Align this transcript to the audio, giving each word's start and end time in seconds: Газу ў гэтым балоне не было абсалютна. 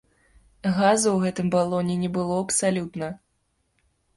Газу 0.77 1.07
ў 1.11 1.17
гэтым 1.27 1.51
балоне 1.57 1.99
не 2.07 2.11
было 2.17 2.41
абсалютна. 2.47 3.13